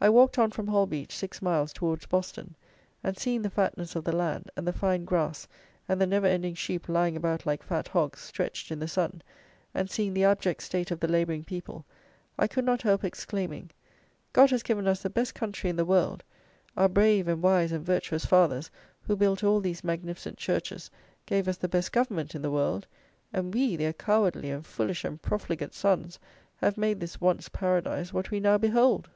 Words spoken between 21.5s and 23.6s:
the best government in the world, and